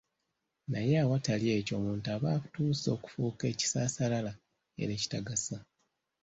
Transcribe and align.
Naye 0.71 0.95
awatali 1.03 1.47
ekyo 1.57 1.73
omuntu 1.79 2.07
aba 2.15 2.29
atuuse 2.37 2.87
okufuuka 2.95 3.43
ekisassalala 3.53 4.31
era 4.81 4.91
ekitagasa. 4.97 5.57